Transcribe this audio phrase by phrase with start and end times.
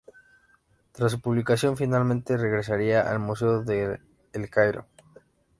[0.93, 3.99] Tras su publicación, finalmente regresaría al Museo de
[4.33, 4.87] El Cairo.